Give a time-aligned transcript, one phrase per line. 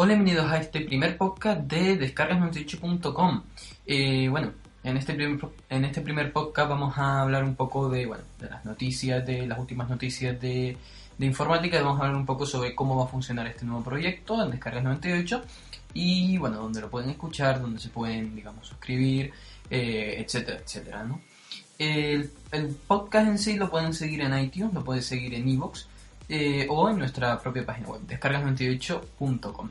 [0.00, 3.42] Hola, bienvenidos a este primer podcast de descargas98.com.
[3.84, 4.52] Eh, bueno,
[4.84, 8.48] en este, primer, en este primer podcast vamos a hablar un poco de, bueno, de
[8.48, 10.76] las noticias, de las últimas noticias de,
[11.18, 14.52] informática vamos a hablar un poco sobre cómo va a funcionar este nuevo proyecto en
[14.52, 15.42] Descargas98
[15.94, 19.32] y, bueno, donde lo pueden escuchar, donde se pueden, digamos, suscribir,
[19.68, 21.20] eh, etcétera, etcétera, ¿no?
[21.76, 25.86] El, el, podcast en sí lo pueden seguir en iTunes, lo pueden seguir en iVoox
[26.28, 29.70] eh, o en nuestra propia página web, descargas98.com.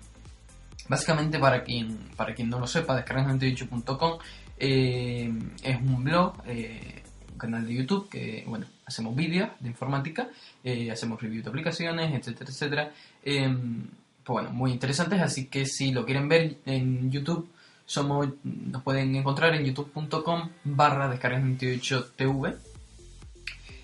[0.87, 4.19] Básicamente, para quien, para quien no lo sepa, descargas98.com
[4.59, 5.31] eh,
[5.63, 10.29] es un blog, eh, un canal de YouTube que, bueno, hacemos vídeos de informática,
[10.63, 12.91] eh, hacemos reviews de aplicaciones, etcétera, etcétera.
[13.23, 13.87] Em,
[14.23, 17.49] pues bueno, muy interesantes, así que si lo quieren ver en YouTube,
[17.85, 22.55] somos, nos pueden encontrar en youtube.com barra descargas28tv.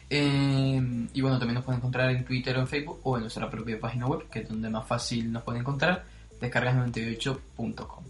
[0.09, 3.49] Eh, y bueno, también nos pueden encontrar en Twitter o en Facebook o en nuestra
[3.49, 6.05] propia página web, que es donde más fácil nos pueden encontrar
[6.43, 8.03] descargas98.com.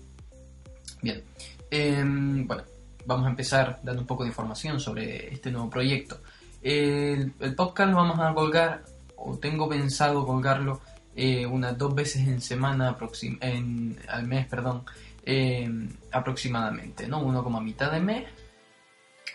[1.02, 1.23] Bien,
[1.70, 2.64] eh, bueno,
[3.06, 6.20] vamos a empezar dando un poco de información sobre este nuevo proyecto.
[6.61, 8.84] El, podcast lo vamos a colgar,
[9.17, 10.81] o tengo pensado colgarlo,
[11.16, 12.98] eh, unas dos veces en semana,
[13.42, 14.84] en, al mes, perdón,
[15.26, 15.70] eh,
[16.11, 17.22] aproximadamente, ¿no?
[17.22, 18.26] Uno como a mitad de mes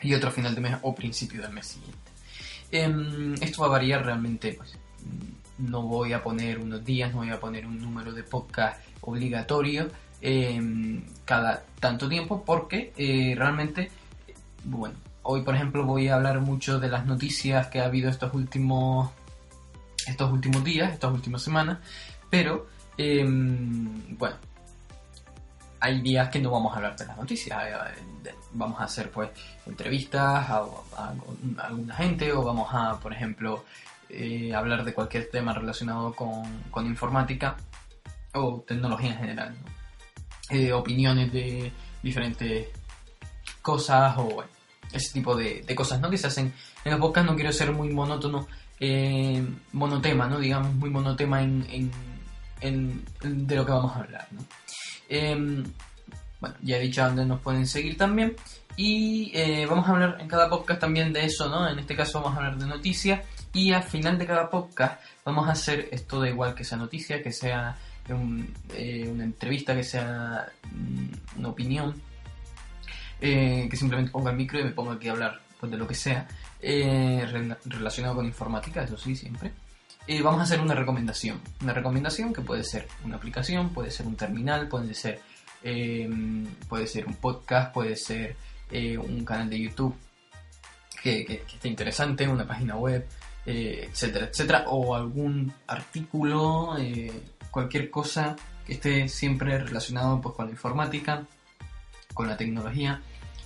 [0.02, 1.98] y otro a final de mes o principio del mes siguiente.
[2.70, 4.76] Eh, esto va a variar realmente, pues
[5.58, 9.88] no voy a poner unos días, no voy a poner un número de podcast obligatorio
[10.20, 10.60] eh,
[11.24, 13.90] cada tanto tiempo porque eh, realmente,
[14.64, 18.32] bueno, hoy por ejemplo voy a hablar mucho de las noticias que ha habido estos
[18.34, 19.10] últimos,
[20.06, 21.78] estos últimos días, estas últimas semanas,
[22.30, 24.36] pero eh, bueno,
[25.80, 27.62] hay días que no vamos a hablar de las noticias,
[28.52, 29.30] vamos a hacer pues
[29.66, 30.64] entrevistas a,
[30.96, 31.14] a
[31.58, 33.64] alguna gente o vamos a, por ejemplo,
[34.10, 37.56] eh, hablar de cualquier tema relacionado con, informática
[38.34, 39.54] o tecnología en general.
[40.50, 42.68] Eh, opiniones de diferentes
[43.60, 44.50] cosas o bueno,
[44.92, 46.08] ese tipo de, cosas ¿no?
[46.08, 46.52] que se hacen
[46.84, 47.26] en el podcast.
[47.26, 48.47] No quiero ser muy monótono,
[48.80, 50.38] eh, monotema, ¿no?
[50.38, 51.91] digamos, muy monotema en,
[52.60, 54.28] de lo que vamos a hablar.
[55.08, 55.64] Em,
[56.41, 58.36] bueno, ya he dicho dónde nos pueden seguir también.
[58.76, 61.68] Y eh, vamos a hablar en cada podcast también de eso, ¿no?
[61.68, 63.20] En este caso vamos a hablar de noticias
[63.53, 67.22] y al final de cada podcast vamos a hacer esto de igual que sea noticia,
[67.22, 67.76] que sea
[68.14, 72.00] un, eh, una entrevista, que sea mm, una opinión,
[73.20, 75.86] eh, que simplemente ponga el micro y me ponga aquí a hablar pues, de lo
[75.86, 76.28] que sea
[76.60, 79.53] eh, re relacionado con informática, eso sí, siempre.
[80.22, 84.16] vamos a hacer una recomendación, una recomendación que puede ser una aplicación, puede ser un
[84.16, 85.20] terminal, puede ser,
[86.69, 88.36] puede ser un podcast, puede ser
[88.72, 89.97] un canal de YouTube
[91.03, 93.06] que, que esté interesante, una página web,
[93.50, 97.10] eh, etcétera, etcétera, o algún artículo, eh,
[97.50, 98.36] cualquier cosa
[98.66, 101.25] que esté siempre relacionado pues, con la informática,
[102.12, 103.00] con la tecnología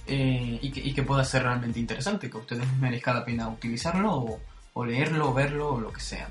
[0.09, 4.41] eh, y, que, pueda ser realmente interesante, que a ustedes merezca la pena utilizarlo
[4.75, 6.29] o, leerlo o verlo o lo que sea.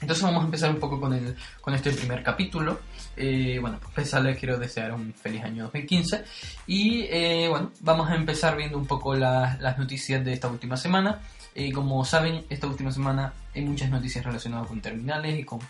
[0.00, 2.80] Entonces vamos a empezar un poco con, el, con este primer capítulo.
[3.14, 6.24] Bueno, pues les quiero desear un feliz año 2015.
[6.66, 11.20] Y bueno, vamos a empezar viendo un poco la, las noticias de esta última semana.
[11.54, 15.60] Eh, como saben, esta última semana hay muchas noticias relacionadas con terminales y con,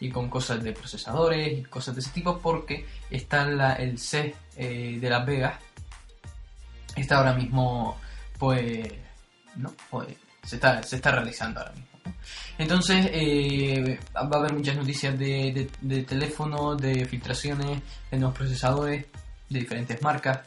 [0.00, 3.44] y con cosas de procesadores y cosas de ese tipo porque está
[3.76, 5.54] el CES de Las Vegas.
[6.96, 7.96] Está ahora mismo,
[8.38, 8.92] pues,
[9.56, 9.72] ¿no?
[9.90, 10.08] Pues,
[10.42, 11.88] se está, se está realizando ahora mismo.
[12.56, 15.68] Entonces eh, va a haber muchas noticias de
[16.08, 19.06] teléfonos, de filtraciones, de nuevos procesadores,
[19.48, 20.40] de diferentes marcas,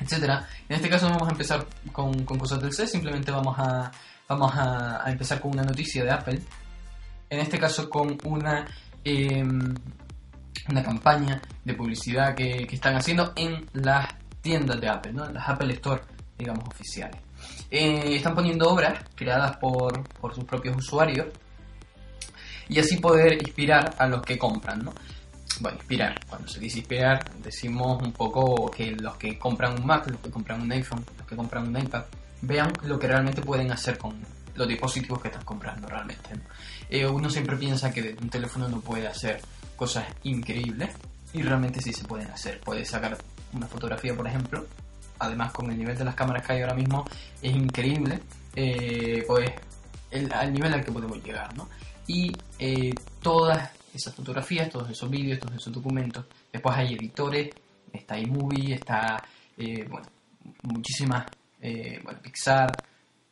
[0.00, 0.46] etcétera.
[0.68, 3.90] En este caso vamos a empezar con, cosas del C, simplemente vamos a,
[4.28, 6.40] vamos a, empezar con una noticia de Apple.
[7.30, 8.66] En este caso con una,
[9.04, 14.08] eh, una campaña de publicidad que, que, están haciendo en las
[14.40, 15.26] tiendas de Apple, ¿no?
[15.26, 16.02] en las Apple Store,
[16.38, 17.20] digamos, oficiales.
[17.70, 21.28] Eh, están poniendo obras creadas por, por, sus propios usuarios
[22.68, 24.92] y así poder inspirar a los que compran, ¿no?
[25.60, 30.08] Bueno, inspirar, cuando se dice inspirar, decimos un poco que los que compran un Mac,
[30.08, 32.04] los que compran un iPhone, los que compran un iPad,
[32.42, 34.18] vean lo que realmente pueden hacer con
[34.54, 36.34] los dispositivos que están comprando realmente.
[36.34, 36.42] ¿no?
[36.88, 39.40] Eh, uno siempre piensa que un teléfono no puede hacer
[39.76, 40.90] cosas increíbles
[41.32, 42.60] y realmente sí se pueden hacer.
[42.60, 43.16] Puedes sacar
[43.52, 44.66] una fotografía, por ejemplo,
[45.18, 47.04] además con el nivel de las cámaras que hay ahora mismo,
[47.40, 48.20] es increíble,
[48.54, 49.50] eh, pues
[50.10, 51.68] el, al nivel al que podemos llegar, ¿no?
[52.06, 52.92] Y eh,
[53.22, 57.50] todas esas fotografías, todos esos vídeos, todos esos documentos, después hay editores,
[57.92, 59.22] está iMovie, está,
[59.56, 60.06] eh, bueno,
[60.62, 61.26] muchísimas,
[62.02, 62.70] bueno, Pixar,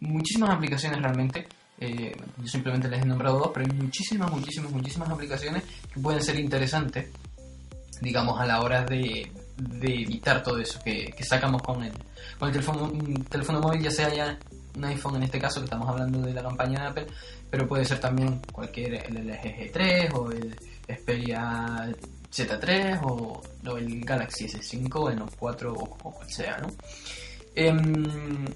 [0.00, 1.46] muchísimas aplicaciones realmente.
[1.78, 6.22] Eh, yo simplemente les he nombrado dos, pero hay muchísimas, muchísimas, muchísimas aplicaciones que pueden
[6.22, 7.10] ser interesantes,
[8.00, 11.92] digamos, a la hora de, de evitar todo eso que, que sacamos con el,
[12.38, 12.92] con el teléfono,
[13.28, 14.38] teléfono móvil, ya sea ya
[14.76, 17.06] un iPhone en este caso, que estamos hablando de la campaña de Apple,
[17.52, 20.56] pero puede ser también cualquier el LG G3 o el
[20.88, 21.94] Xperia
[22.32, 23.42] Z3 o,
[23.76, 26.68] el Galaxy S5 o el Note 4 o, cual sea, ¿no?
[27.54, 28.46] Em,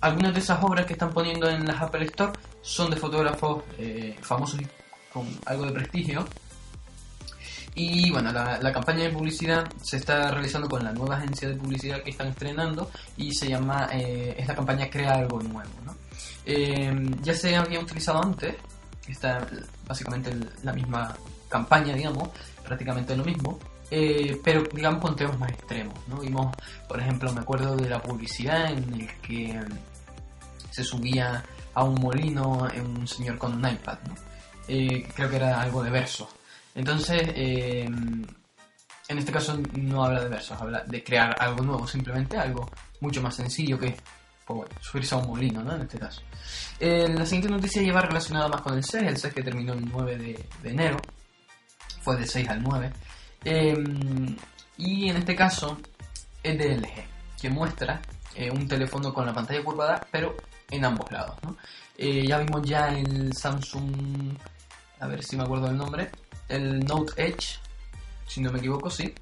[0.00, 4.16] algunas de esas obras que están poniendo en las Apple Store son de fotógrafos eh,
[4.20, 4.66] famosos y
[5.12, 6.26] con algo de prestigio.
[7.76, 12.02] Y bueno, la, campaña de publicidad se está realizando con la nueva agencia de publicidad
[12.02, 15.70] que están estrenando y se llama, eh, es la campaña Crea algo nuevo.
[15.86, 16.01] ¿no?
[16.44, 18.56] Em, ya se había utilizado antes,
[19.08, 19.46] está
[19.86, 21.14] básicamente la misma
[21.48, 22.30] campaña, digamos,
[22.64, 23.58] prácticamente lo mismo,
[23.90, 25.94] eh, pero digamos con temas más extremos.
[26.08, 26.18] ¿no?
[26.18, 26.56] Vimos,
[26.88, 29.60] por ejemplo, me acuerdo de la publicidad en el que
[30.70, 31.44] se subía
[31.74, 34.14] a un molino un señor con un iPad, ¿no?
[34.68, 36.28] Eh, creo que era algo de versos.
[36.74, 42.38] Entonces, eh, en este caso no habla de versos, habla de crear algo nuevo, simplemente
[42.38, 42.70] algo
[43.00, 43.94] mucho más sencillo que
[44.46, 45.74] pues subirse a un molino, ¿no?
[45.74, 46.22] En este caso.
[46.80, 50.16] la siguiente noticia lleva relacionada más con el 6, el 6 que terminó el 9
[50.62, 50.98] de enero,
[52.02, 52.92] fue de 6 al 9.
[53.44, 54.36] Em,
[54.76, 55.78] y en este caso
[56.42, 57.04] es de LG,
[57.40, 58.00] que muestra
[58.34, 60.36] eh, un teléfono con la pantalla curvada, pero
[60.70, 61.36] en ambos lados.
[61.96, 64.36] Eh, ya vimos ya el Samsung,
[65.00, 66.10] a ver si me acuerdo del nombre,
[66.48, 67.58] el Note Edge,
[68.26, 69.14] si no me equivoco, sí,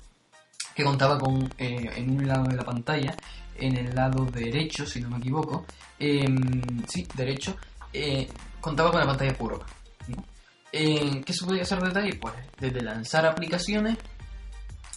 [0.74, 3.14] que contaba con eh, en un lado de la pantalla,
[3.60, 5.66] en el lado derecho, si no me equivoco,
[5.98, 7.56] em, sí, derecho,
[8.60, 9.66] contaba con la pantalla curva.
[10.70, 12.12] ¿Qué se podía hacer desde ahí?
[12.12, 13.98] Pues desde lanzar aplicaciones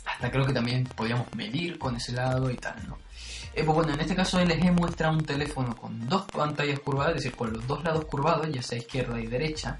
[0.05, 2.97] hasta creo que también podíamos medir con ese lado y tal, ¿no?
[3.53, 7.23] Eh, pues bueno, en este caso LG muestra un teléfono con dos pantallas curvadas, es
[7.23, 9.77] decir, con los dos lados curvados, ya sea izquierda y derecha.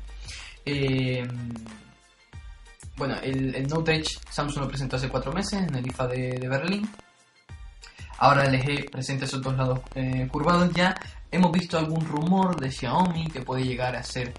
[0.65, 1.27] Eh,
[2.95, 6.89] bueno, el, Note Edge Samsung lo presentó hace cuatro meses en el IFA de, Berlín.
[8.23, 10.95] Ahora LG presenta esos dos lados eh, curvados ya.
[11.29, 14.33] Hemos visto algún rumor de Xiaomi que puede llegar a ser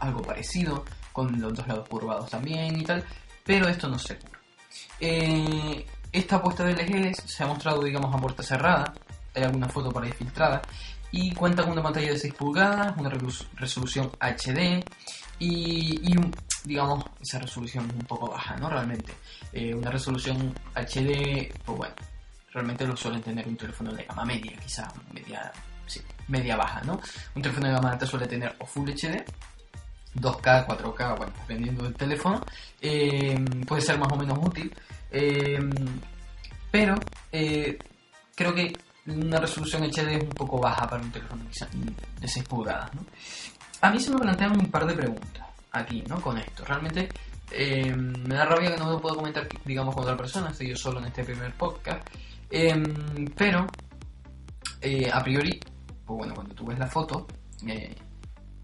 [0.00, 3.04] algo parecido con los dos lados curvados también y tal,
[3.44, 4.40] pero esto no es seguro.
[4.98, 8.92] Eh, esta apuesta de LG se ha mostrado, digamos, a puerta cerrada,
[9.32, 10.60] hay alguna foto por ahí filtrada,
[11.12, 13.08] y cuenta con una pantalla de 6 pulgadas, una
[13.54, 14.84] resolución HD
[15.38, 16.12] y,
[16.64, 18.68] digamos, esa resolución es un poco baja, ¿no?
[18.68, 19.12] Realmente.
[19.52, 21.94] Eh, una resolución HD, pues bueno,
[22.52, 25.52] realmente lo suelen tener un teléfono de gama media, quizás media,
[25.86, 27.00] sí, media baja, ¿no?
[27.34, 29.24] Un teléfono de gama alta suele tener o Full HD
[30.14, 32.40] 2K, 4K, bueno, dependiendo del teléfono,
[32.80, 34.74] eh, puede ser más o menos útil.
[35.10, 35.58] Eh,
[36.70, 36.94] pero
[37.32, 37.78] eh,
[38.34, 38.72] creo que
[39.06, 41.44] una resolución HD es un poco baja para un teléfono
[42.20, 42.94] de 6 pulgadas.
[42.94, 43.06] ¿no?
[43.80, 46.20] A mí se me plantean un par de preguntas aquí, ¿no?
[46.20, 46.64] Con esto.
[46.64, 47.08] Realmente
[47.50, 50.98] me da rabia que no lo puedo comentar, digamos, con otra persona, estoy yo solo
[51.00, 52.06] en este primer podcast.
[52.48, 53.66] Pero,
[55.12, 55.60] a priori,
[56.04, 57.26] pues bueno, cuando tú ves la foto,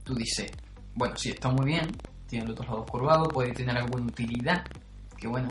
[0.03, 0.51] tú dices,
[0.95, 1.91] bueno, sí, está muy bien,
[2.27, 4.65] tiene los dos lados curvados, puede tener alguna utilidad,
[5.17, 5.49] que bueno,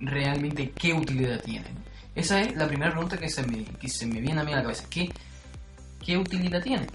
[0.00, 1.68] realmente qué utilidad tiene.
[2.14, 4.56] Esa es la primera pregunta que se me, que se me viene a mí a
[4.56, 4.84] la cabeza.
[4.90, 5.08] ¿Qué,
[6.04, 6.86] ¿Qué utilidad tiene?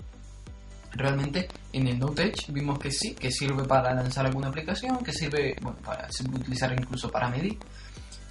[0.92, 5.12] Realmente en el Note Edge vimos que sí, que sirve para lanzar alguna aplicación, que
[5.12, 7.58] sirve, bueno, para utilizar incluso para medir.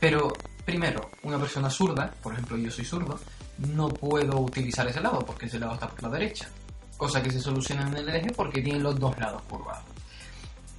[0.01, 0.33] Pero
[0.65, 3.19] primero, una persona zurda, por ejemplo yo soy zurdo,
[3.59, 6.49] no puedo utilizar ese lado porque ese lado está por la derecha
[6.97, 9.85] cosa que se soluciona en el eje porque tiene los dos lados curvados.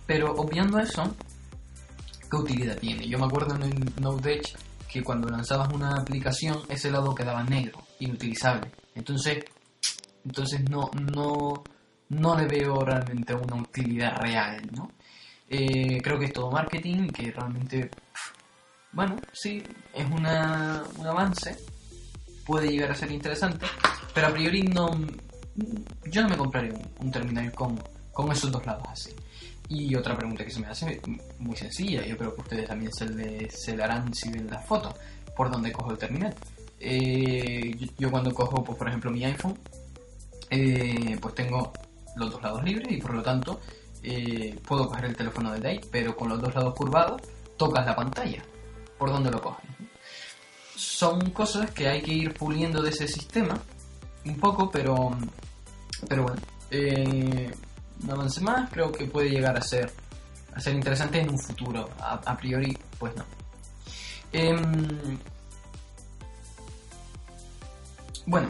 [0.05, 1.15] Pero obviando eso,
[2.29, 3.07] ¿qué utilidad tiene?
[3.07, 3.63] Yo me acuerdo en
[4.25, 4.55] Edge
[4.91, 8.71] que cuando lanzabas una aplicación ese lado quedaba negro, inutilizable.
[8.93, 9.45] Entonces,
[10.23, 11.63] entonces no, no,
[12.09, 14.91] no le veo realmente una utilidad real, ¿no?
[15.49, 17.91] Eh, creo que es todo marketing, que realmente,
[18.95, 19.61] bueno, sí,
[19.93, 21.57] es una, un avance,
[22.45, 23.65] puede llegar a ser interesante,
[24.13, 24.89] pero a priori no,
[26.05, 27.77] yo no me compraré un, terminal con,
[28.13, 29.11] con, esos dos lados así.
[29.67, 31.01] Y otra pregunta que se me hace
[31.39, 34.95] muy sencilla, yo creo que ustedes también se le, harán si ven la foto,
[35.35, 36.33] ¿por dónde cojo el terminal?
[36.79, 39.59] Eh, yo, cuando cojo, pues, por ejemplo, mi iPhone,
[40.49, 41.73] eh, pues tengo
[42.15, 43.59] los dos lados libres y por lo tanto
[44.03, 47.21] eh, puedo coger el teléfono desde ahí, pero con los dos lados curvados
[47.57, 48.43] tocas la pantalla.
[49.05, 49.69] ¿Por dónde lo coges?
[50.75, 53.55] Son cosas que hay que ir puliendo de ese sistema
[54.25, 55.15] un poco, pero
[56.09, 57.51] pero bueno, eh,
[58.01, 59.91] un avance más creo que puede llegar a ser,
[60.55, 61.87] a ser interesante en un futuro.
[61.99, 63.25] A, priori, pues no.
[64.33, 65.19] Em,
[68.25, 68.47] bueno,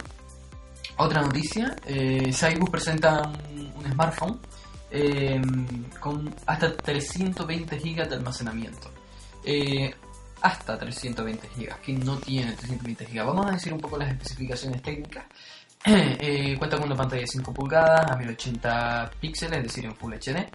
[0.95, 1.75] otra noticia.
[1.85, 2.33] Eh,
[2.71, 3.23] presenta
[3.75, 4.39] un smartphone
[4.89, 5.41] eh,
[5.99, 8.89] con hasta 320 GB de almacenamiento.
[9.43, 9.93] Eh,
[10.45, 13.25] hasta 320 GB, que no tiene 320 GB.
[13.25, 15.25] Vamos a decir un poco las especificaciones técnicas.
[15.87, 20.13] Eh, cuenta con una pantalla de 5 pulgadas a 1080 píxeles, es decir, en Full
[20.15, 20.49] HD,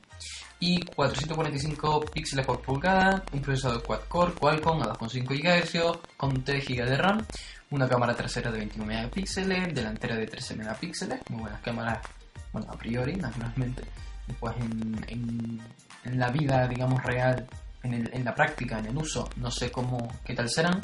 [0.59, 6.85] y 445 píxeles por pulgada, un procesador quad-core Qualcomm a 2,5 GHz, con 3 GB
[6.85, 7.25] de RAM,
[7.71, 12.05] una cámara trasera de 21 megapíxeles, delantera de 13 megapíxeles, muy buenas cámaras,
[12.53, 13.83] bueno, a priori, naturalmente.
[14.27, 15.61] Después en,
[16.05, 17.47] en la vida, digamos, real
[17.83, 20.81] en, la práctica, en el uso, no sé cómo, qué tal serán.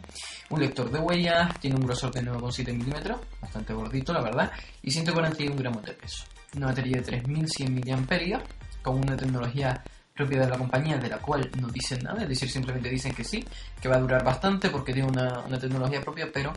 [0.51, 4.91] Un lector de huellas, tiene un grosor de 9,7 milímetros, bastante gordito la verdad, y
[4.91, 6.25] 141 gramos de peso.
[6.57, 8.43] Una batería de 3100 mAh,
[8.83, 9.83] con una tecnología
[10.15, 13.23] propia de la compañía de la cual no dicen nada, es decir, simplemente dicen que
[13.23, 13.45] sí,
[13.81, 16.53] que va a durar bastante porque tiene una, una tecnología propia, pero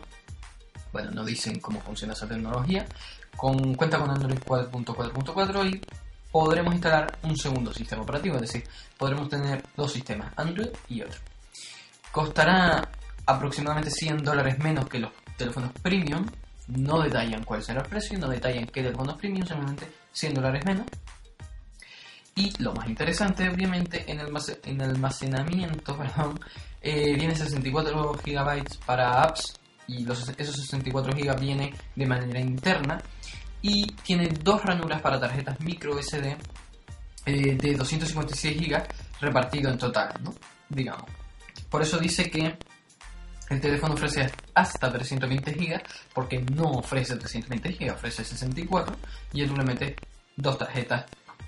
[0.91, 2.85] bueno, no dicen cómo funciona esa tecnología.
[3.35, 5.81] Con, cuenta con Android 4.4.4 y
[6.31, 8.63] podremos instalar un segundo sistema operativo, es decir,
[8.97, 11.19] podremos tener dos sistemas, Android y otro.
[12.11, 12.89] Costará
[13.25, 16.25] aproximadamente 100 dólares menos que los teléfonos premium,
[16.67, 20.85] no detallan cuál será el precio, no detallan qué teléfonos premium, simplemente 100 dólares menos.
[22.35, 26.39] Y lo más interesante, obviamente, en en almacenamiento, perdón,
[26.81, 33.01] eh, viene 64 GB para apps y los, esos 64 GB viene de manera interna
[33.61, 36.37] y tiene dos ranuras para tarjetas micro SD
[37.25, 38.83] eh, de 256 GB
[39.21, 40.13] repartido en total.
[40.69, 41.09] Digamos.
[41.69, 42.57] Por eso dice que
[43.49, 45.81] el teléfono ofrece hasta 320 GB
[46.13, 48.95] porque no ofrece 320 GB, ofrece 64
[49.33, 49.95] y tú le metes
[50.35, 51.05] dos tarjetas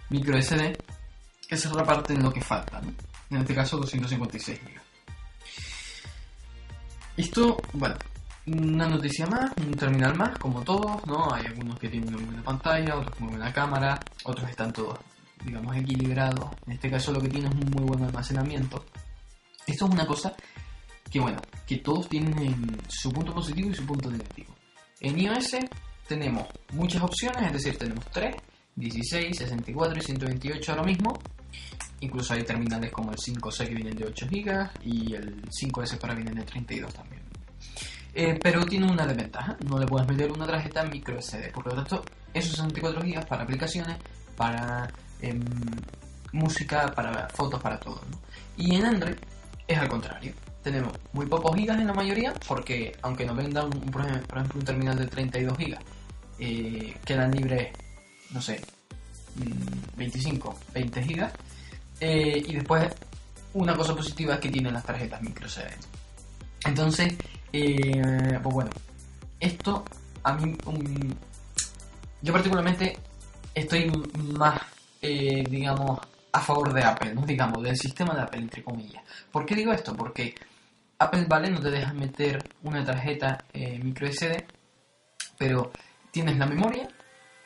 [0.09, 0.77] micro SD
[1.47, 2.81] que se reparten lo que falta.
[3.29, 4.81] En este caso 256 GB.
[7.17, 7.95] Esto, bueno,
[8.47, 11.31] una noticia más, un terminal más, como todos, ¿no?
[11.33, 14.97] Hay algunos que tienen una buena pantalla, otros muy buena cámara, otros están todos,
[15.45, 16.49] digamos, equilibrados.
[16.65, 18.83] En este caso lo que tiene es un muy buen almacenamiento.
[19.67, 20.33] Esto es una cosa
[21.09, 24.55] que, bueno, que todos tienen su punto positivo y su punto negativo.
[24.99, 25.57] En iOS
[26.07, 28.35] tenemos muchas opciones, es decir, tenemos 3,
[28.75, 31.19] 16, 64 y 128 ahora mismo.
[31.99, 36.15] Incluso hay terminales como el 5C que vienen de 8 GB y el 5S para
[36.15, 37.21] vienen de 32 también.
[38.13, 41.75] Eh, pero tiene una desventaja, no le puedes meter una tarjeta micro SD, por lo
[41.75, 42.03] tanto,
[42.33, 43.97] esos 64 GB para aplicaciones,
[44.35, 44.91] para
[45.21, 45.39] em,
[46.33, 48.01] música, para fotos, para todo.
[48.57, 49.15] Y en Android
[49.65, 54.05] es al contrario, tenemos muy pocos gigas en la mayoría, porque aunque nos vendan, por,
[54.05, 55.77] ejemplo, un terminal de 32 GB,
[56.39, 57.69] eh, quedan libres,
[58.31, 58.61] no sé,
[59.95, 61.31] 25, mm, 20 GB.
[61.99, 62.91] Eh, y después,
[63.53, 65.69] una cosa positiva es que tienen las tarjetas micro SD.
[66.65, 67.15] Entonces,
[67.53, 68.69] eh, pues bueno,
[69.39, 69.83] esto
[70.23, 70.55] a mí,
[72.21, 72.97] yo particularmente
[73.53, 73.91] estoy
[74.33, 74.61] más,
[75.01, 75.99] eh, digamos,
[76.31, 77.25] a favor de Apple, ¿no?
[77.25, 79.03] digamos, del sistema de Apple, entre comillas.
[79.31, 79.95] ¿Por qué digo esto?
[79.95, 80.35] Porque
[80.99, 84.45] Apple, vale, no te deja meter una tarjeta eh, micro SD,
[85.37, 85.71] pero
[86.11, 86.87] tienes la memoria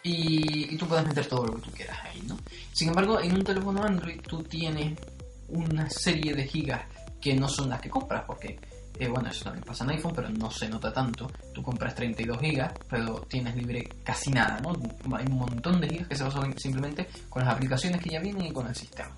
[0.04, 2.38] y, y, tú puedes meter todo lo que tú quieras ahí, ¿no?
[2.74, 5.00] Sin embargo, en un teléfono Android tú tienes
[5.48, 6.82] una serie de gigas
[7.22, 8.60] que no son las que compras, porque
[8.98, 11.30] eh, bueno, eso también pasa en iPhone, pero no se nota tanto.
[11.54, 14.74] Tú compras 32 GB, pero tienes libre casi nada, ¿no?
[15.18, 18.46] Hay un montón de gigas que se basan simplemente con las aplicaciones que ya vienen
[18.46, 19.14] y con el sistema.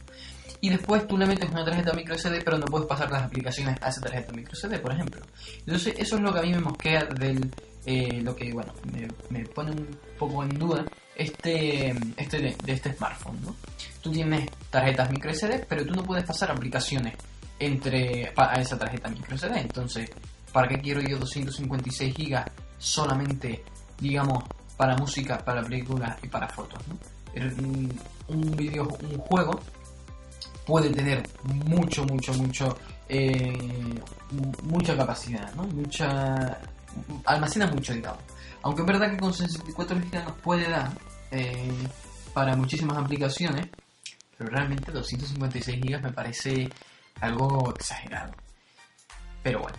[0.60, 3.78] Y después tú le metes una tarjeta micro SD, pero no puedes pasar las aplicaciones
[3.82, 5.22] a esa tarjeta micro SD, por ejemplo.
[5.60, 7.52] Entonces, eso es lo que a mí me mosquea del.
[7.86, 8.74] Eh, lo que, bueno,
[9.30, 9.88] me, pone un
[10.20, 10.84] poco en duda
[11.16, 13.56] este, este de, de este smartphone, ¿no?
[14.02, 17.14] Tú tienes tarjetas micro SD, pero tú no puedes pasar aplicaciones
[17.60, 19.60] entre a esa tarjeta micro SD.
[19.60, 20.10] Entonces,
[20.52, 22.44] ¿para qué quiero yo 256 GB
[22.78, 23.64] solamente,
[24.00, 24.44] digamos,
[24.76, 26.82] para música, para películas y para fotos?
[28.30, 29.60] Un, video, un juego
[30.66, 34.00] puede tener mucho, mucho, mucho, eh,
[34.64, 35.64] mucha capacidad, ¿no?
[35.64, 36.60] Mucha,
[37.26, 38.22] almacena mucho, digamos.
[38.64, 40.92] Aunque es verdad que con 64 GB nos puede dar
[41.32, 41.72] eh,
[42.34, 43.68] para muchísimas aplicaciones,
[44.38, 46.70] pero realmente 256 GB me parece
[47.22, 48.34] algo exagerado.
[49.44, 49.78] Pero bueno,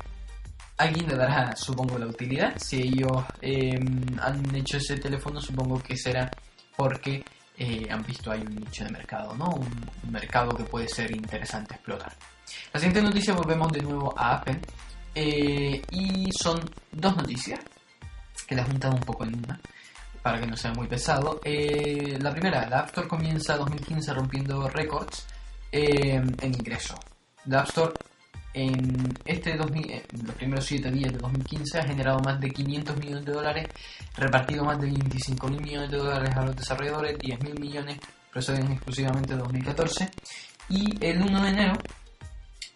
[0.78, 2.54] alguien le dará, supongo, la utilidad.
[2.56, 6.30] Si ellos em, han hecho ese teléfono, supongo que será
[6.76, 7.24] porque
[7.58, 9.50] eh, han visto hay un nicho de mercado, ¿no?
[9.50, 12.14] Un, mercado que puede ser interesante explotar.
[12.72, 14.58] La siguiente noticia, volvemos de nuevo a Apple.
[15.14, 16.60] Eh, y son
[16.92, 17.60] dos noticias
[18.46, 19.60] que las juntado un poco en una
[20.22, 21.40] para que no sea muy pesado.
[21.44, 25.26] Eh, la primera, la App Store comienza 2015 rompiendo récords
[25.70, 26.94] en ingreso.
[27.46, 27.92] Store
[28.54, 32.96] en este 2000, en los primeros 7 días de 2015 ha generado más de 500
[32.96, 33.68] millones de dólares,
[34.16, 37.98] repartido más de 25 mil millones de dólares a los desarrolladores, 10 mil millones
[38.32, 40.10] proceden exclusivamente de 2014
[40.70, 41.78] y el 1 de enero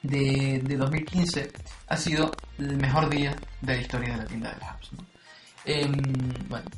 [0.02, 1.52] de, de 2015
[1.88, 4.90] ha sido el mejor día de la historia de la tienda de apps.
[5.64, 5.92] Em,
[6.48, 6.68] bueno,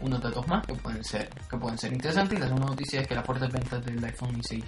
[0.00, 2.38] unos datos más que pueden ser que pueden ser interesantes.
[2.38, 4.64] La segunda noticia es que las fuertes ventas del iPhone 6,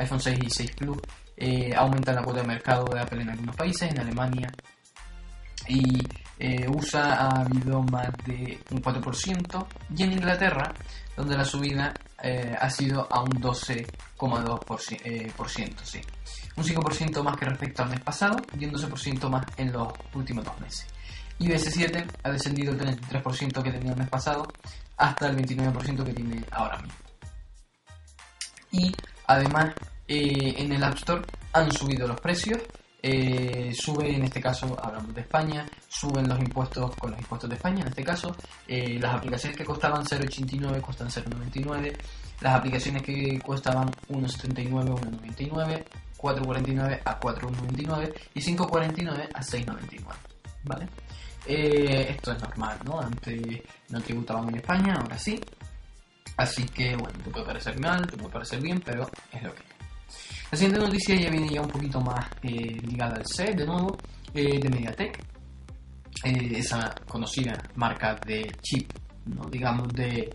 [0.00, 0.98] iPhone 6 y 6 Plus
[1.36, 4.50] eh, aumentan la cuota de mercado de Apple en algunos países, en Alemania
[5.68, 6.02] y
[6.38, 10.72] eh, USA ha habido más de un 4% y en Inglaterra,
[11.16, 11.92] donde la subida
[12.22, 15.32] eh, ha sido a un 12,2%, eh,
[15.82, 16.00] sí.
[16.56, 20.44] un 5% más que respecto al mes pasado y un 12% más en los últimos
[20.44, 20.86] dos meses.
[21.38, 24.46] IBS 7 ha descendido del 33% que tenía el mes pasado
[24.96, 26.98] hasta el 29% que tiene ahora mismo.
[28.72, 28.94] Y
[29.30, 29.74] además
[30.06, 31.22] en el App Store
[31.52, 32.60] han subido los precios
[33.02, 37.56] eh, sube en este caso, hablamos de España, suben los impuestos con los impuestos de
[37.56, 38.36] España en este caso,
[38.68, 41.96] eh, las aplicaciones que costaban 0,89 cuestan 0,99,
[42.40, 45.84] las aplicaciones que costaban 1,79 1,99,
[46.18, 50.04] 4,49 a 4,99 y 5,49 a 6,99,
[50.64, 50.88] ¿vale?
[51.46, 53.00] Eh, esto es normal, ¿no?
[53.00, 55.40] Antes no tributaban en España, ahora sí.
[56.40, 59.60] Así que, bueno, te puede parecer mal, te puede parecer bien, pero es lo que
[59.60, 59.66] es.
[60.50, 63.98] La siguiente noticia ya viene ya un poquito más eh, ligada al C, de nuevo,
[64.32, 65.18] eh, de MediaTek,
[66.24, 68.90] eh, esa conocida marca de chip,
[69.26, 69.50] ¿no?
[69.50, 70.32] digamos, de,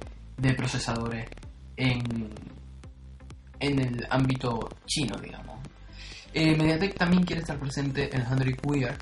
[0.55, 1.27] procesadores
[1.75, 2.29] en,
[3.59, 5.57] en el ámbito chino, digamos.
[6.35, 8.95] MediaTek también quiere estar presente en Android Wear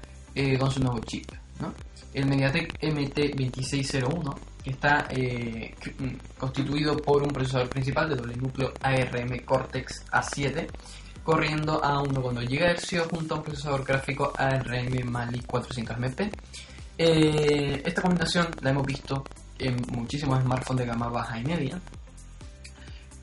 [0.58, 1.30] con su nuevo chip,
[1.60, 1.74] ¿no?
[2.14, 5.08] El MediaTek MT2601 que está
[6.38, 10.68] constituido por un procesador principal de doble núcleo ARM Cortex A7
[11.24, 16.30] corriendo a 1,2 GHz junto a un procesador gráfico ARM Mali 400MP.
[16.98, 19.24] Eh, esta combinación la hemos visto
[19.58, 21.80] en muchísimos smartphones de gama baja y media,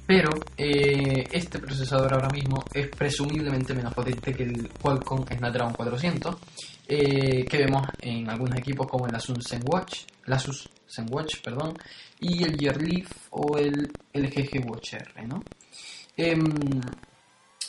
[0.06, 6.36] pero eh, este procesador ahora mismo es presumiblemente menos potente que el Qualcomm Snapdragon 400
[6.88, 11.76] eh, que vemos en algunos equipos como el Asus ZenWatch, el Asus ZenWatch, perdón,
[12.18, 15.42] y el Gear Leaf o el LG Watch R, ¿no?
[16.16, 16.44] Em,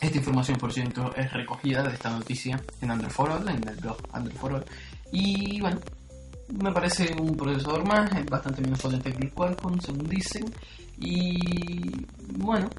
[0.02, 3.76] esta información, por cierto, es recogida de esta noticia en Android for All, en el
[3.76, 4.66] blog Android for All.
[5.12, 5.80] Y bueno,
[6.50, 10.46] me parece un procesador más, es bastante menos potente que el Qualcomm, según dicen.
[11.00, 12.06] Y
[12.38, 12.70] bueno,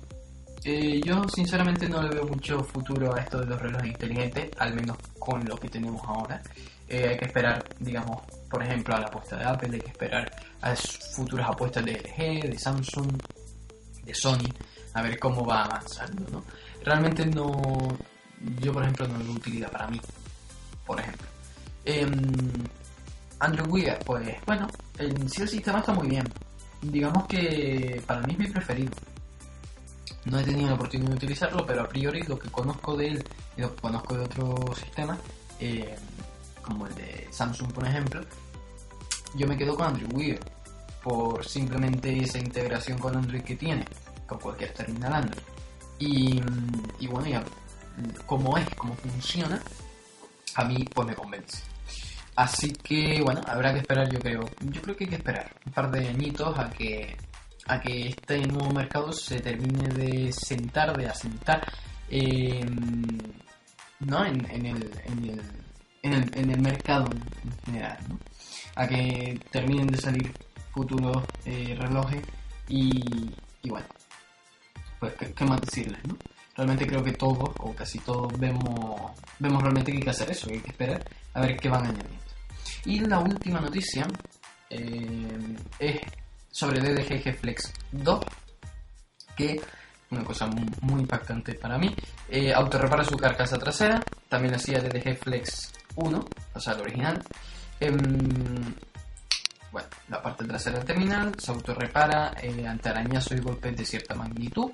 [0.65, 4.75] eh, yo sinceramente no le veo mucho futuro a esto de los relojes inteligentes, al
[4.75, 6.43] menos con lo que tenemos ahora.
[6.93, 10.31] Eh, hay que esperar, digamos, por ejemplo, a la apuesta de Apple, hay que esperar
[10.61, 13.11] a futuras apuestas de LG, de Samsung,
[14.05, 14.53] de Sony,
[14.93, 16.45] a ver cómo va avanzando, ¿no?
[16.85, 17.51] realmente no.
[18.61, 19.99] Yo, por ejemplo, no lo utilidad para mí.
[20.85, 21.27] Por ejemplo.
[21.87, 22.07] Eh,
[23.39, 26.31] Android Wear, pues bueno, en sí el sistema está muy bien.
[26.83, 28.93] Digamos que para mí es mi preferido.
[30.27, 33.25] No he tenido la oportunidad de utilizarlo, pero a priori lo que conozco de él
[33.57, 35.19] y lo que conozco de otros sistemas,
[35.59, 35.97] eh,
[36.63, 38.21] como el de Samsung por ejemplo,
[39.35, 40.39] yo me quedo con Android Wear
[41.03, 43.85] por simplemente esa integración con Android que tiene,
[44.27, 45.43] con cualquier terminal Android.
[45.99, 46.41] Y,
[47.07, 47.45] bueno, ya
[48.27, 49.61] como es, cómo funciona,
[50.55, 51.63] a mí pues me convence.
[52.35, 54.41] Así que bueno, habrá que esperar yo creo.
[54.61, 57.17] Yo creo que hay que esperar un par de añitos a que
[57.67, 61.65] a que este nuevo mercado se termine de sentar, de asentar
[64.01, 64.25] ¿no?
[64.25, 65.43] en, en, el, en, el,
[66.03, 67.99] en, el, en el mercado en general.
[68.09, 68.19] ¿no?
[68.77, 70.33] A que terminen de salir
[70.73, 72.23] futuros eh, relojes
[72.69, 73.31] y,
[73.63, 73.87] y bueno,
[74.99, 76.17] pues, ¿qué, más decirles, no?
[76.55, 80.47] Realmente creo que todos, o casi todos, vemos, vemos realmente que hay que hacer eso,
[80.47, 82.25] que hay que esperar a ver qué van añadiendo.
[82.85, 84.07] Y la última noticia
[84.69, 86.01] eh, es
[86.51, 88.25] sobre DDG Flex 2,
[89.35, 89.61] que
[90.13, 91.95] una cosa muy, impactante para mí.
[92.29, 96.25] Eh, autorrepara su carcasa trasera, también hacía DDG Flex 1,
[96.55, 97.23] o sea, el original.
[97.81, 97.99] Em,
[99.73, 104.15] bueno, la parte trasera del terminal se autorrepara eh, ante arañazos y golpes de cierta
[104.15, 104.71] magnitud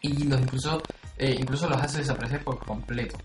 [0.00, 0.82] y los incluso,
[1.16, 3.18] eh, incluso los hace desaparecer por completo.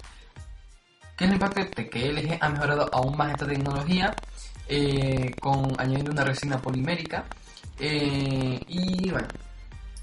[1.15, 1.89] ¿Qué es lo importante?
[1.89, 4.15] Que LG ha mejorado aún más esta tecnología
[4.67, 7.25] eh, con añadiendo una resina polimérica
[7.79, 9.27] eh, y bueno,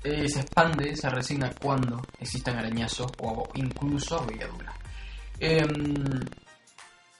[0.03, 4.75] se expande esa resina cuando existan arañazos o incluso abolladuras.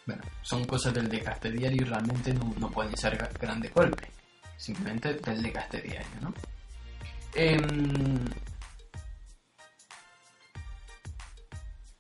[0.09, 4.09] Bueno, son cosas del desgaste diario y realmente no, pueden ser grandes golpes,
[4.57, 6.33] simplemente del desgaste diario, ¿no?
[7.35, 8.25] Em,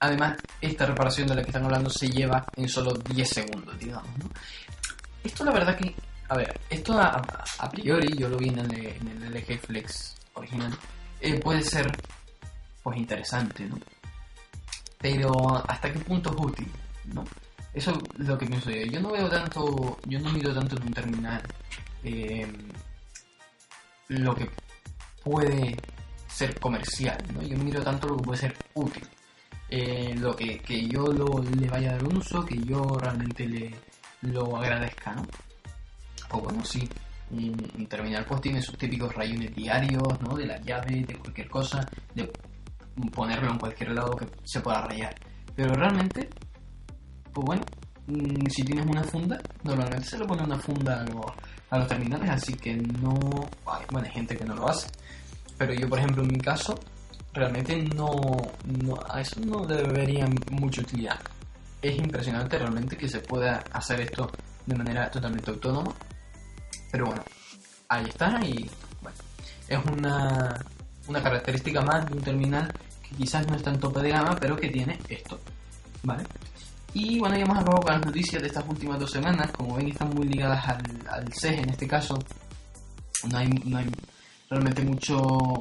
[0.00, 4.08] Además, esta reparación de la que están hablando se lleva en solo 10 segundos, digamos.
[4.18, 4.30] ¿no?
[5.24, 5.94] Esto la verdad que,
[6.28, 7.20] a ver, esto a,
[7.58, 10.72] a priori, yo lo vi en el, en el LG Flex original,
[11.20, 11.90] eh, puede ser
[12.82, 13.76] pues interesante, ¿no?
[14.98, 15.32] Pero
[15.68, 16.72] hasta qué punto es útil,
[17.06, 17.24] ¿no?
[17.72, 18.84] Eso es lo que pienso yo.
[18.86, 21.42] Yo no veo tanto, yo no miro tanto en un terminal
[22.02, 22.46] eh,
[24.08, 24.50] lo que
[25.22, 25.76] puede
[26.26, 27.42] ser comercial, ¿no?
[27.42, 29.06] Yo miro tanto lo que puede ser útil.
[29.70, 33.46] Eh, lo que, que yo lo, le vaya a dar un uso, que yo realmente
[33.46, 33.74] le
[34.22, 35.26] lo agradezca, ¿no?
[36.30, 36.88] O bueno, sí,
[37.30, 40.34] un, un terminal pues tiene sus típicos rayones diarios, ¿no?
[40.36, 42.30] De la llave, de cualquier cosa, de
[43.12, 45.14] ponerlo en cualquier lado que se pueda rayar.
[45.54, 46.28] Pero realmente,
[47.32, 47.62] pues bueno,
[48.06, 51.26] mm, si tienes una funda, normalmente se le pone una funda a los,
[51.70, 53.14] a los terminales, así que no...
[53.90, 54.88] Bueno, hay gente que no lo hace.
[55.56, 56.78] Pero yo, por ejemplo, en mi caso,
[57.32, 58.10] realmente no,
[58.64, 61.18] no a eso no debería mucha utilidad.
[61.80, 64.30] Es impresionante realmente que se pueda hacer esto
[64.66, 65.92] de manera totalmente autónoma.
[66.90, 67.22] Pero bueno,
[67.88, 68.68] ahí está y
[69.02, 69.16] bueno,
[69.68, 70.64] es una,
[71.06, 74.56] una característica más de un terminal que quizás no está en tope de gama, pero
[74.56, 75.38] que tiene esto.
[76.02, 76.24] ¿Vale?
[76.94, 79.50] Y bueno, ya hemos acabado con las noticias de estas últimas dos semanas.
[79.52, 82.18] Como ven, están muy ligadas al, al CES en este caso.
[83.30, 83.86] No hay, no hay
[84.48, 85.18] realmente mucho,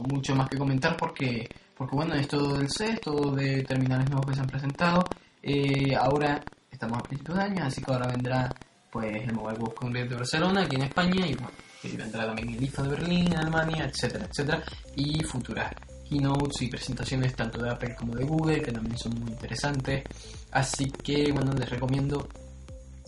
[0.10, 4.36] mucho más que comentar porque, porque bueno, esto del CES, todo de terminales nuevos que
[4.36, 5.04] se han presentado.
[5.42, 8.50] Eh, ahora estamos a principios de año, así que ahora vendrá
[8.92, 11.52] pues el Mobile World Congress de Barcelona aquí en España y bueno,
[11.84, 14.64] vendrá también el IFA de Berlín, Alemania, etcétera, etcétera,
[14.96, 15.72] y futuras
[16.08, 20.04] keynotes y presentaciones tanto de Apple como de Google que también son muy interesantes.
[20.52, 22.28] Así que bueno, les recomiendo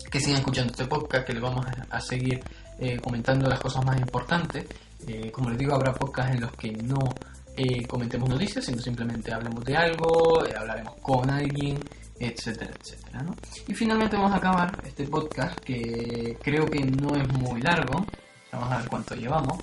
[0.09, 2.41] que sigan escuchando este podcast, que les vamos a, seguir
[2.79, 4.65] eh, comentando las cosas más importantes.
[5.07, 6.99] Eh, como les digo, habrá podcasts en los que no
[7.55, 11.79] eh, comentemos noticias, sino simplemente hablemos de algo, hablaremos con alguien,
[12.19, 13.25] etcétera, etcétera.
[13.67, 18.05] Y finalmente vamos a acabar este podcast que creo que no es muy largo.
[18.51, 19.57] Vamos a ver cuánto llevamos.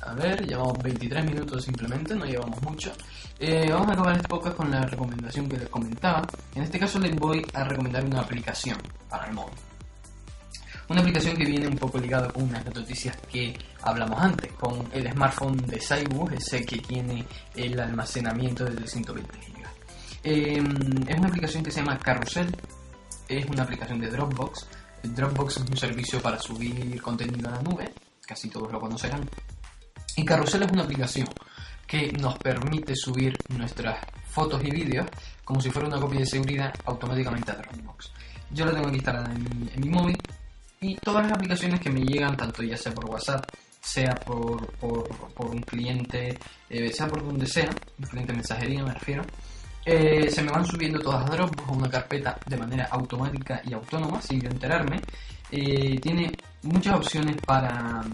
[0.00, 2.92] A ver, llevamos 23 minutos simplemente, no llevamos mucho.
[3.38, 6.26] Eh, vamos a acabar este podcast con la recomendación que les comentaba.
[6.54, 9.54] En este caso les voy a recomendar una aplicación para el móvil.
[10.88, 15.12] Una aplicación que viene un poco ligada con unas noticias que hablamos antes, con el
[15.12, 19.58] smartphone de Cyborg, ese que tiene el almacenamiento de 120 GB.
[20.24, 20.62] Eh,
[21.08, 22.54] es una aplicación que se llama Carrusel,
[23.28, 24.66] es una aplicación de Dropbox.
[25.02, 27.92] Dropbox es un servicio para subir contenido a la nube,
[28.26, 29.28] casi todos lo conocerán.
[30.18, 31.28] Y Carrusel es una aplicación
[31.86, 35.06] que nos permite subir nuestras fotos y vídeos
[35.44, 38.10] como si fuera una copia de seguridad automáticamente a Dropbox.
[38.50, 40.18] Yo la tengo aquí instalada en mi, móvil
[40.80, 43.44] y todas las aplicaciones que me llegan, tanto ya sea por WhatsApp,
[43.80, 46.36] sea por, por, un cliente,
[46.68, 49.22] eh, sea por donde sea, un cliente de mensajería me refiero,
[49.84, 53.72] eh, se me van subiendo todas a Dropbox a una carpeta de manera automática y
[53.72, 55.00] autónoma, sin enterarme.
[55.52, 58.04] Eh, tiene muchas opciones para,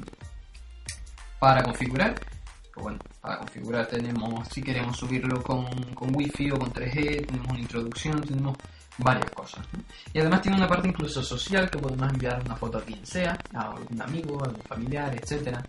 [1.44, 2.14] para configurar.
[2.74, 7.58] Bueno, para configurar tenemos, si queremos subirlo con, con Wi-Fi o con 3G, tenemos una
[7.58, 8.56] introducción, tenemos
[8.96, 9.62] varias cosas.
[9.74, 9.80] ¿no?
[10.14, 13.38] Y además tiene una parte incluso social que podemos enviar una foto a quien sea,
[13.52, 15.62] a algún amigo, a algún familiar, etcétera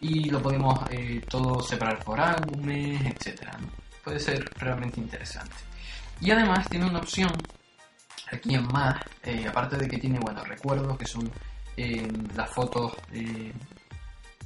[0.00, 3.68] Y lo podemos eh, todo separar por álbumes, etcétera ¿no?
[4.02, 5.54] Puede ser realmente interesante.
[6.20, 7.30] Y además tiene una opción
[8.32, 11.30] aquí en más, eh, aparte de que tiene bueno, recuerdos que son
[11.76, 13.52] eh, las fotos eh,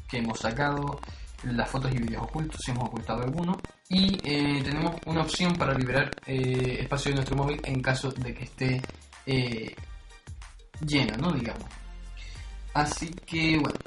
[0.09, 1.01] que hemos sacado,
[1.44, 3.57] las fotos y vídeos ocultos, si hemos ocultado alguno.
[3.88, 8.35] Y eh, tenemos una opción para liberar eh, espacio de nuestro móvil en caso de
[8.35, 8.83] que esté
[9.27, 9.75] eh,
[10.85, 11.33] lleno, ¿no?
[11.33, 11.64] Digamos.
[12.75, 13.79] Así que, bueno,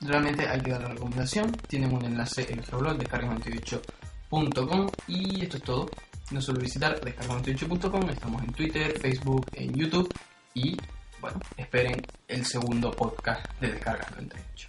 [0.00, 1.52] realmente hay que dar la recomendación.
[1.68, 4.90] Tienen un enlace en nuestro blog, descarga98.com.
[5.08, 5.88] Y esto es todo.
[6.30, 10.12] No solo visitar descarga98.com, estamos en Twitter, Facebook, en YouTube.
[10.54, 10.76] Y,
[11.20, 14.68] bueno, esperen el segundo podcast de Descarga 98.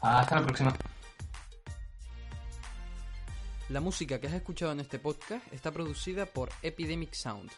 [0.00, 0.76] Hasta la próxima.
[3.68, 7.50] La música que has escuchado en este podcast está producida por Epidemic Sound.